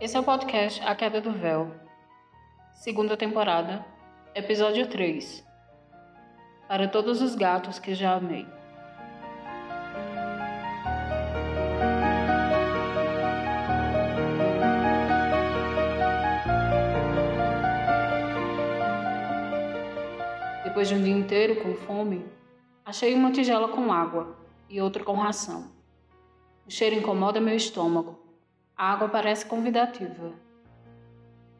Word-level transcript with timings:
Esse 0.00 0.16
é 0.16 0.20
o 0.20 0.22
podcast 0.22 0.80
A 0.84 0.94
Queda 0.94 1.20
do 1.20 1.32
Véu, 1.32 1.72
segunda 2.72 3.16
temporada, 3.16 3.84
episódio 4.32 4.88
3. 4.88 5.44
Para 6.68 6.86
todos 6.86 7.20
os 7.20 7.34
gatos 7.34 7.80
que 7.80 7.96
já 7.96 8.14
amei. 8.14 8.46
Depois 20.62 20.86
de 20.86 20.94
um 20.94 21.02
dia 21.02 21.12
inteiro 21.12 21.60
com 21.60 21.74
fome, 21.74 22.24
achei 22.86 23.16
uma 23.16 23.32
tigela 23.32 23.66
com 23.66 23.92
água 23.92 24.38
e 24.70 24.80
outra 24.80 25.02
com 25.02 25.14
ração. 25.14 25.72
O 26.64 26.70
cheiro 26.70 26.94
incomoda 26.94 27.40
meu 27.40 27.56
estômago. 27.56 28.27
A 28.78 28.92
água 28.92 29.08
parece 29.08 29.44
convidativa. 29.44 30.32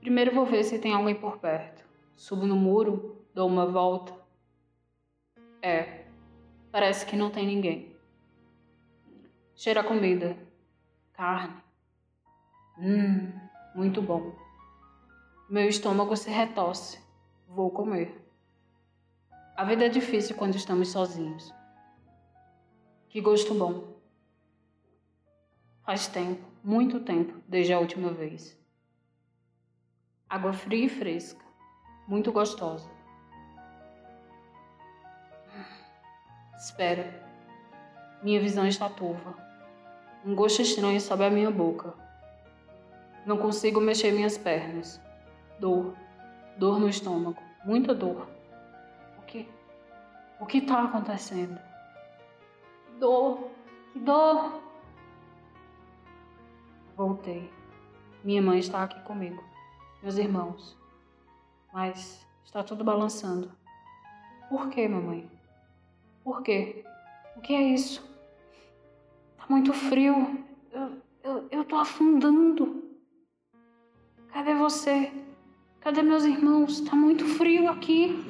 Primeiro 0.00 0.34
vou 0.34 0.44
ver 0.44 0.62
se 0.64 0.78
tem 0.78 0.92
alguém 0.92 1.14
por 1.14 1.38
perto. 1.38 1.82
Subo 2.14 2.46
no 2.46 2.54
muro, 2.54 3.24
dou 3.34 3.48
uma 3.48 3.64
volta. 3.64 4.12
É, 5.62 6.04
parece 6.70 7.06
que 7.06 7.16
não 7.16 7.30
tem 7.30 7.46
ninguém. 7.46 7.96
Cheira 9.54 9.80
a 9.80 9.84
comida. 9.84 10.36
Carne. 11.14 11.56
Hum, 12.78 13.32
muito 13.74 14.02
bom. 14.02 14.36
Meu 15.48 15.66
estômago 15.70 16.14
se 16.18 16.28
retorce. 16.28 17.00
Vou 17.48 17.70
comer. 17.70 18.22
A 19.56 19.64
vida 19.64 19.86
é 19.86 19.88
difícil 19.88 20.36
quando 20.36 20.56
estamos 20.56 20.88
sozinhos. 20.88 21.50
Que 23.08 23.22
gosto 23.22 23.54
bom. 23.54 23.96
Faz 25.82 26.08
tempo, 26.08 26.44
muito 26.66 26.98
tempo, 26.98 27.40
desde 27.46 27.72
a 27.72 27.78
última 27.78 28.10
vez. 28.10 28.58
Água 30.28 30.52
fria 30.52 30.86
e 30.86 30.88
fresca, 30.88 31.44
muito 32.08 32.32
gostosa. 32.32 32.90
Espera. 36.56 37.24
Minha 38.22 38.40
visão 38.40 38.66
está 38.66 38.88
turva. 38.88 39.36
Um 40.24 40.34
gosto 40.34 40.62
estranho 40.62 41.00
sobe 41.00 41.24
a 41.24 41.30
minha 41.30 41.50
boca. 41.50 41.94
Não 43.24 43.38
consigo 43.38 43.80
mexer 43.80 44.10
minhas 44.10 44.36
pernas. 44.36 45.00
Dor. 45.60 45.94
Dor 46.58 46.80
no 46.80 46.88
estômago. 46.88 47.40
Muita 47.64 47.94
dor. 47.94 48.36
O 50.38 50.44
que 50.44 50.58
está 50.58 50.84
acontecendo? 50.84 51.58
Dor, 53.00 53.50
que 53.92 53.98
dor! 54.00 54.65
Voltei. 56.96 57.52
Minha 58.24 58.40
mãe 58.40 58.58
está 58.58 58.82
aqui 58.82 58.98
comigo, 59.02 59.44
meus 60.02 60.16
irmãos. 60.16 60.76
Mas 61.72 62.26
está 62.42 62.64
tudo 62.64 62.82
balançando. 62.82 63.50
Por 64.48 64.70
que, 64.70 64.88
mamãe? 64.88 65.30
Por 66.24 66.42
quê? 66.42 66.84
O 67.36 67.40
que 67.40 67.54
é 67.54 67.62
isso? 67.62 68.02
Tá 69.36 69.44
muito 69.48 69.72
frio. 69.72 70.44
Eu, 70.72 71.02
eu, 71.22 71.48
eu 71.50 71.64
tô 71.64 71.76
afundando. 71.76 72.82
Cadê 74.28 74.54
você? 74.54 75.12
Cadê 75.80 76.02
meus 76.02 76.24
irmãos? 76.24 76.80
Tá 76.80 76.96
muito 76.96 77.26
frio 77.26 77.68
aqui. 77.68 78.24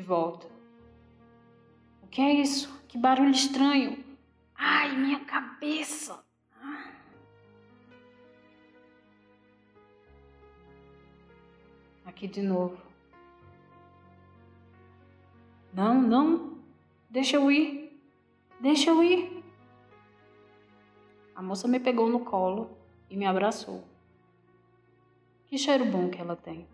de 0.00 0.02
volta. 0.06 0.59
Que 2.10 2.20
é 2.20 2.32
isso? 2.34 2.68
Que 2.88 2.98
barulho 2.98 3.30
estranho! 3.30 4.04
Ai, 4.56 4.96
minha 4.96 5.20
cabeça! 5.20 6.22
Aqui 12.04 12.26
de 12.26 12.42
novo. 12.42 12.76
Não, 15.72 16.02
não. 16.02 16.58
Deixa 17.08 17.36
eu 17.36 17.50
ir. 17.50 17.96
Deixa 18.58 18.90
eu 18.90 19.02
ir. 19.02 19.42
A 21.34 21.40
moça 21.40 21.68
me 21.68 21.78
pegou 21.78 22.08
no 22.10 22.20
colo 22.20 22.76
e 23.08 23.16
me 23.16 23.24
abraçou. 23.24 23.84
Que 25.46 25.56
cheiro 25.56 25.84
bom 25.86 26.10
que 26.10 26.20
ela 26.20 26.34
tem. 26.36 26.66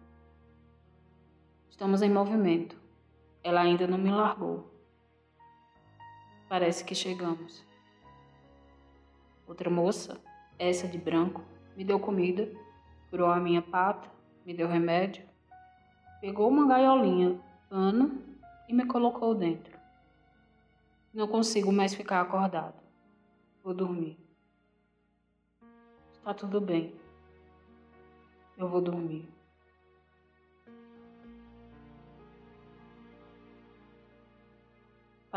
Estamos 1.70 2.00
em 2.00 2.10
movimento. 2.10 2.76
Ela 3.44 3.60
ainda 3.60 3.86
não 3.86 3.98
me 3.98 4.10
largou. 4.10 4.75
Parece 6.49 6.84
que 6.84 6.95
chegamos. 6.95 7.65
Outra 9.49 9.69
moça, 9.69 10.21
essa 10.59 10.87
de 10.87 10.97
branco, 10.97 11.43
me 11.77 11.84
deu 11.84 11.99
comida, 11.99 12.49
curou 13.11 13.29
a 13.29 13.41
minha 13.41 13.61
pata, 13.61 14.09
me 14.45 14.55
deu 14.55 14.69
remédio, 14.69 15.25
pegou 16.21 16.49
uma 16.49 16.67
gaiolinha, 16.67 17.41
pano 17.69 18.23
e 18.69 18.73
me 18.73 18.87
colocou 18.87 19.34
dentro. 19.34 19.77
Não 21.12 21.27
consigo 21.27 21.73
mais 21.73 21.95
ficar 21.95 22.21
acordado. 22.21 22.81
Vou 23.65 23.75
dormir. 23.75 24.17
Está 26.15 26.33
tudo 26.33 26.61
bem. 26.61 26.95
Eu 28.57 28.69
vou 28.69 28.81
dormir. 28.81 29.28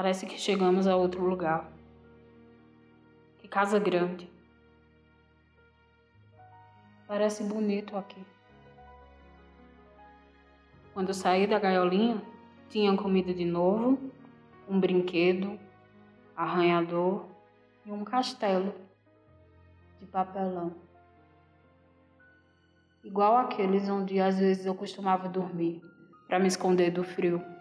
Parece 0.01 0.25
que 0.25 0.37
chegamos 0.37 0.87
a 0.87 0.95
outro 0.95 1.25
lugar. 1.25 1.69
Que 3.37 3.49
casa 3.49 3.77
grande. 3.77 4.31
Parece 7.05 7.43
bonito 7.43 7.97
aqui. 7.97 8.25
Quando 10.93 11.13
saí 11.13 11.45
da 11.45 11.59
gaiolinha, 11.59 12.23
tinham 12.69 12.95
comida 12.95 13.33
de 13.33 13.43
novo, 13.43 13.99
um 14.69 14.79
brinquedo, 14.79 15.59
arranhador 16.33 17.25
e 17.85 17.91
um 17.91 18.05
castelo 18.05 18.73
de 19.99 20.05
papelão. 20.05 20.73
Igual 23.03 23.35
aqueles 23.35 23.89
onde 23.89 24.21
às 24.21 24.39
vezes 24.39 24.65
eu 24.65 24.73
costumava 24.73 25.27
dormir 25.27 25.81
para 26.25 26.39
me 26.39 26.47
esconder 26.47 26.89
do 26.89 27.03
frio. 27.03 27.58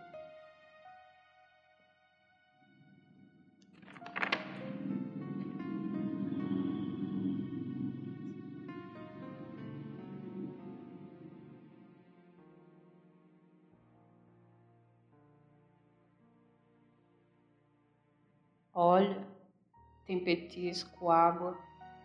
Petisco, 20.29 21.11
água 21.11 21.57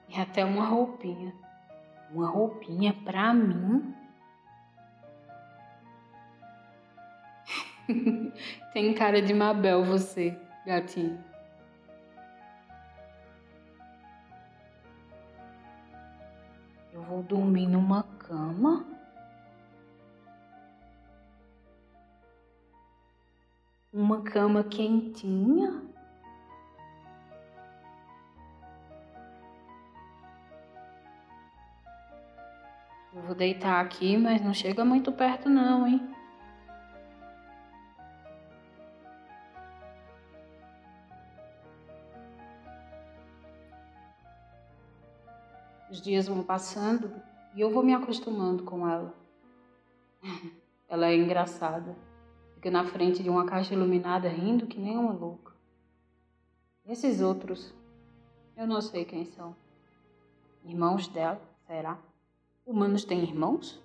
e 0.08 0.18
até 0.18 0.46
uma 0.46 0.66
roupinha. 0.66 1.36
Uma 2.10 2.26
roupinha 2.26 2.94
pra 3.04 3.34
mim? 3.34 3.94
tem 8.72 8.94
cara 8.94 9.22
de 9.22 9.34
Mabel 9.34 9.84
você, 9.84 10.40
gatinho. 10.66 11.22
Eu 16.94 17.02
vou 17.02 17.22
dormir 17.24 17.68
numa 17.68 18.04
cama? 18.04 18.86
Uma 23.92 24.22
cama 24.22 24.64
quentinha? 24.64 25.93
Vou 33.34 33.36
deitar 33.36 33.84
aqui, 33.84 34.16
mas 34.16 34.40
não 34.44 34.54
chega 34.54 34.86
muito 34.86 35.12
perto 35.12 35.50
não, 35.50 35.88
hein? 35.88 36.08
Os 45.90 46.00
dias 46.00 46.28
vão 46.28 46.44
passando 46.44 47.12
e 47.56 47.62
eu 47.62 47.72
vou 47.72 47.82
me 47.82 47.94
acostumando 47.94 48.64
com 48.64 48.88
ela. 48.88 49.14
Ela 50.88 51.08
é 51.08 51.16
engraçada. 51.16 51.96
Fica 52.54 52.70
na 52.70 52.84
frente 52.84 53.24
de 53.24 53.30
uma 53.32 53.48
caixa 53.48 53.74
iluminada 53.74 54.30
rindo 54.30 54.68
que 54.68 54.80
nem 54.80 54.96
uma 54.96 55.12
louca. 55.12 55.54
Esses 56.86 57.20
outros, 57.20 57.74
eu 58.56 58.68
não 58.68 58.80
sei 58.80 59.06
quem 59.06 59.26
são. 59.26 59.56
Irmãos 60.64 61.08
dela, 61.08 61.42
será? 61.66 61.98
Humanos 62.66 63.04
têm 63.04 63.24
irmãos? 63.24 63.82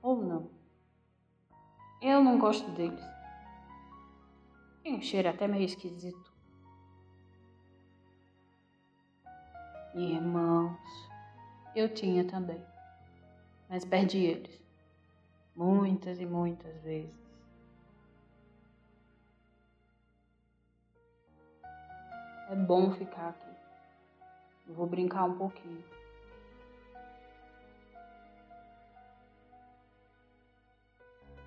Ou 0.00 0.16
não? 0.16 0.50
Eu 2.00 2.22
não 2.24 2.38
gosto 2.38 2.68
deles. 2.72 3.04
Tem 4.82 4.96
um 4.96 5.02
cheiro 5.02 5.28
até 5.28 5.46
meio 5.46 5.64
esquisito. 5.64 6.32
Irmãos, 9.94 11.10
eu 11.76 11.92
tinha 11.92 12.24
também, 12.24 12.64
mas 13.68 13.84
perdi 13.84 14.18
eles 14.18 14.62
muitas 15.54 16.18
e 16.18 16.26
muitas 16.26 16.74
vezes. 16.82 17.14
É 22.48 22.56
bom 22.56 22.90
ficar 22.92 23.28
aqui. 23.28 23.51
Eu 24.68 24.74
vou 24.74 24.86
brincar 24.86 25.24
um 25.24 25.34
pouquinho. 25.34 25.82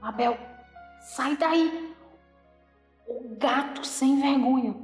Abel, 0.01 0.37
sai 1.01 1.35
daí! 1.37 1.95
O 3.07 3.35
gato 3.37 3.85
sem 3.85 4.21
vergonha. 4.21 4.75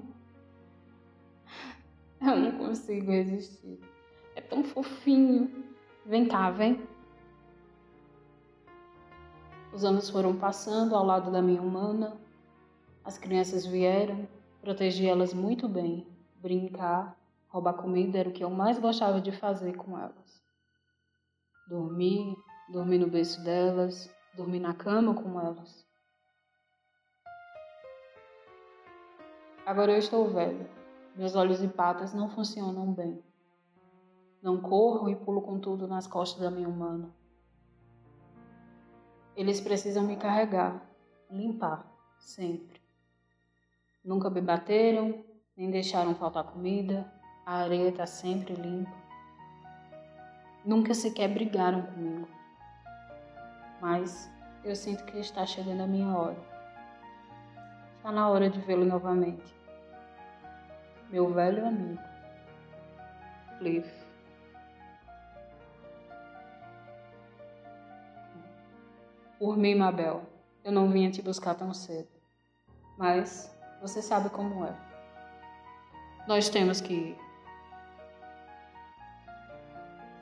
Eu 2.22 2.38
não 2.38 2.52
consigo 2.58 3.12
resistir. 3.12 3.80
É 4.36 4.42
tão 4.42 4.64
fofinho. 4.64 5.66
Vem 6.06 6.28
cá, 6.28 6.52
vem. 6.52 6.88
Os 9.74 9.86
anos 9.86 10.10
foram 10.10 10.36
passando 10.36 10.96
ao 10.96 11.06
lado 11.06 11.32
da 11.32 11.42
minha 11.42 11.62
humana. 11.62 12.18
As 13.04 13.18
crianças 13.18 13.66
vieram, 13.66 14.28
protegi 14.62 15.08
elas 15.08 15.34
muito 15.34 15.68
bem. 15.68 16.06
Brincar, 16.42 17.18
roubar 17.52 17.74
comida 17.74 18.18
era 18.18 18.30
o 18.30 18.32
que 18.32 18.44
eu 18.44 18.50
mais 18.50 18.80
gostava 18.80 19.20
de 19.20 19.32
fazer 19.32 19.76
com 19.76 20.00
elas. 20.00 20.42
Dormir, 21.68 22.36
dormir 22.70 22.98
no 22.98 23.10
berço 23.10 23.44
delas, 23.44 24.10
dormir 24.36 24.60
na 24.60 24.74
cama 24.74 25.14
com 25.14 25.40
elas. 25.40 25.86
Agora 29.66 29.92
eu 29.92 29.98
estou 29.98 30.30
velho. 30.30 30.68
Meus 31.16 31.36
olhos 31.36 31.62
e 31.62 31.68
patas 31.68 32.14
não 32.14 32.30
funcionam 32.30 32.94
bem. 32.94 33.22
Não 34.42 34.60
corro 34.62 35.10
e 35.10 35.16
pulo 35.16 35.42
com 35.42 35.60
tudo 35.60 35.88
nas 35.88 36.08
costas 36.08 36.42
da 36.42 36.50
minha 36.50 36.70
humana. 36.70 37.14
Eles 39.36 39.60
precisam 39.60 40.04
me 40.04 40.16
carregar, 40.16 40.90
limpar, 41.30 41.86
sempre. 42.18 42.82
Nunca 44.04 44.30
me 44.30 44.42
bateram, 44.42 45.24
nem 45.56 45.70
deixaram 45.70 46.16
faltar 46.16 46.46
comida, 46.46 47.12
a 47.52 47.64
areia 47.64 47.90
está 47.90 48.06
sempre 48.06 48.54
limpa. 48.54 48.96
Nunca 50.64 50.94
sequer 50.94 51.28
brigaram 51.28 51.82
comigo 51.82 52.28
mas 53.82 54.32
eu 54.64 54.76
sinto 54.76 55.04
que 55.06 55.18
está 55.20 55.46
chegando 55.46 55.82
a 55.82 55.88
minha 55.88 56.16
hora. 56.16 56.38
Está 57.98 58.12
na 58.12 58.30
hora 58.30 58.50
de 58.50 58.60
vê-lo 58.62 58.86
novamente. 58.86 59.56
Meu 61.10 61.34
velho 61.34 61.68
amigo, 61.68 62.02
Cliff. 63.58 63.92
Por 69.40 69.58
mim, 69.58 69.76
Mabel, 69.76 70.22
eu 70.64 70.72
não 70.72 70.90
vinha 70.90 71.10
te 71.10 71.22
buscar 71.22 71.56
tão 71.56 71.74
cedo. 71.74 72.08
Mas 72.98 73.54
você 73.82 74.00
sabe 74.02 74.30
como 74.30 74.64
é. 74.64 74.76
Nós 76.28 76.48
temos 76.50 76.80
que 76.80 76.94
ir. 76.94 77.31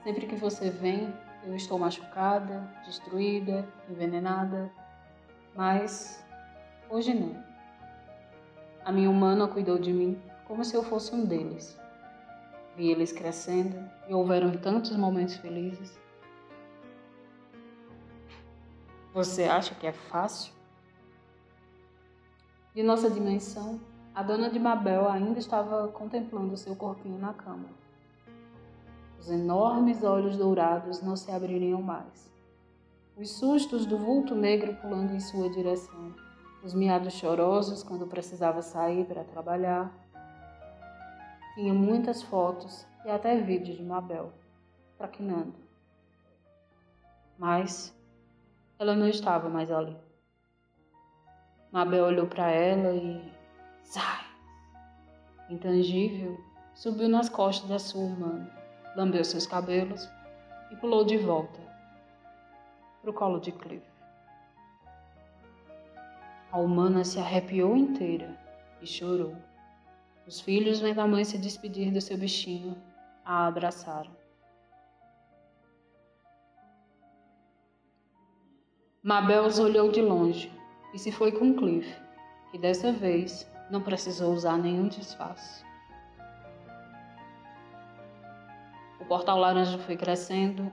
Sempre 0.10 0.26
que 0.26 0.36
você 0.36 0.72
vem, 0.72 1.14
eu 1.44 1.56
estou 1.56 1.78
machucada, 1.78 2.68
destruída, 2.84 3.64
envenenada, 3.88 4.74
mas 5.56 6.26
hoje 6.90 7.14
não. 7.14 7.46
A 8.84 8.92
minha 8.92 9.08
humana 9.08 9.48
cuidou 9.48 9.78
de 9.78 9.94
mim 9.94 10.20
como 10.48 10.66
se 10.66 10.76
eu 10.76 10.82
fosse 10.82 11.14
um 11.14 11.24
deles. 11.24 11.80
Vi 12.76 12.90
eles 12.90 13.12
crescendo 13.12 13.88
e 14.08 14.14
houveram 14.16 14.52
tantos 14.58 14.98
momentos 14.98 15.36
felizes. 15.36 15.96
Você 19.14 19.44
acha 19.44 19.76
que 19.76 19.86
é 19.86 19.94
fácil? 19.94 20.52
De 22.74 22.82
nossa 22.82 23.12
dimensão, 23.12 23.80
a 24.16 24.24
dona 24.24 24.50
de 24.50 24.58
Mabel 24.58 25.08
ainda 25.08 25.38
estava 25.38 25.88
contemplando 25.90 26.58
seu 26.58 26.76
corpinho 26.76 27.20
na 27.20 27.32
cama. 27.32 27.70
Os 29.20 29.30
enormes 29.30 30.02
olhos 30.02 30.38
dourados 30.38 31.02
não 31.02 31.16
se 31.16 31.30
abririam 31.30 31.82
mais. 31.82 32.32
Os 33.18 33.32
sustos 33.32 33.86
do 33.86 33.98
vulto 33.98 34.34
negro 34.34 34.74
pulando 34.78 35.14
em 35.14 35.20
sua 35.20 35.50
direção. 35.50 36.16
Os 36.64 36.74
miados 36.74 37.14
chorosos 37.14 37.84
quando 37.84 38.08
precisava 38.08 38.62
sair 38.62 39.06
para 39.06 39.26
trabalhar. 39.26 39.94
Tinha 41.54 41.74
muitas 41.74 42.24
fotos 42.24 42.88
e 43.06 43.10
até 43.10 43.38
vídeos 43.38 43.78
de 43.78 43.84
Mabel, 43.84 44.32
traquinando. 44.98 45.54
Mas 47.38 47.94
ela 48.80 48.96
não 48.96 49.08
estava 49.08 49.50
mais 49.50 49.70
ali. 49.70 49.98
Mabel 51.74 52.06
olhou 52.06 52.26
para 52.26 52.50
ela 52.50 52.96
e. 52.96 53.34
Sai! 53.84 54.26
Intangível, 55.50 56.40
subiu 56.74 57.10
nas 57.10 57.28
costas 57.28 57.70
da 57.70 57.80
sua 57.80 58.04
humana 58.04 58.59
lambeu 58.96 59.24
seus 59.24 59.46
cabelos 59.46 60.10
e 60.72 60.76
pulou 60.76 61.06
de 61.06 61.18
volta 61.18 61.60
para 63.02 63.12
o 63.12 63.14
colo 63.14 63.40
de 63.40 63.52
Cliff. 63.52 63.86
A 66.52 66.60
humana 66.60 67.04
se 67.04 67.20
arrepiou 67.20 67.76
inteira 67.76 68.38
e 68.82 68.88
chorou. 68.88 69.36
Os 70.26 70.40
filhos, 70.40 70.80
vendo 70.80 71.00
a 71.00 71.08
mãe 71.08 71.24
se 71.24 71.38
despedir 71.38 71.92
do 71.92 72.02
seu 72.02 72.18
bichinho, 72.18 72.76
a 73.24 73.48
abraçaram. 73.48 74.12
Mabel 79.02 79.46
os 79.46 79.60
olhou 79.60 79.92
de 79.92 80.02
longe 80.02 80.52
e 80.94 81.00
se 81.00 81.12
foi 81.12 81.32
com 81.32 81.56
Cliff, 81.56 81.96
que 82.52 82.58
dessa 82.58 82.92
vez 82.92 83.50
não 83.70 83.82
precisou 83.82 84.34
usar 84.34 84.58
nenhum 84.58 84.88
disfarce. 84.88 85.69
Portal 89.06 89.40
laranja 89.40 89.78
foi 89.80 89.96
crescendo, 89.96 90.72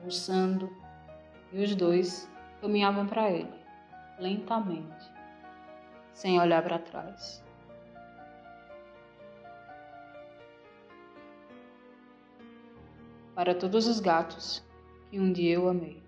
pulsando, 0.00 0.70
e 1.52 1.62
os 1.62 1.74
dois 1.74 2.30
caminhavam 2.60 3.06
para 3.06 3.30
ele, 3.30 3.52
lentamente, 4.18 5.12
sem 6.12 6.40
olhar 6.40 6.62
para 6.62 6.78
trás. 6.78 7.44
Para 13.34 13.54
todos 13.54 13.86
os 13.86 14.00
gatos 14.00 14.64
que 15.10 15.20
um 15.20 15.32
dia 15.32 15.54
eu 15.54 15.68
amei. 15.68 16.07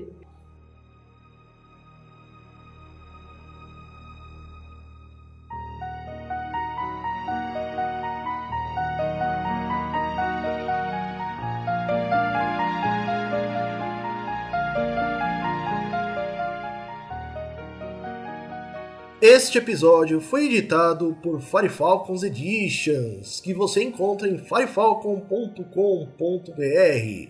Este 19.21 19.59
episódio 19.59 20.19
foi 20.19 20.45
editado 20.45 21.15
por 21.21 21.39
Firefalcons 21.41 22.23
Editions, 22.23 23.39
que 23.39 23.53
você 23.53 23.83
encontra 23.83 24.27
em 24.27 24.39
firefalcon.com.br, 24.39 27.29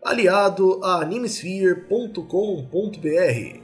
aliado 0.00 0.80
a 0.84 1.02
animesphere.com.br. 1.02 3.63